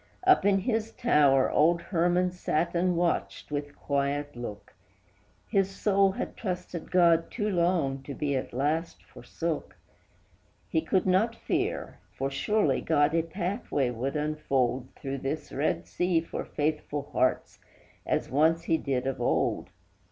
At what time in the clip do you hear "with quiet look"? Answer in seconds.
3.51-4.73